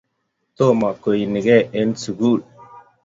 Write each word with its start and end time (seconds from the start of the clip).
Tomo 0.61 0.89
koenige 1.03 1.57
eng 1.79 1.93
sugul 2.03 2.39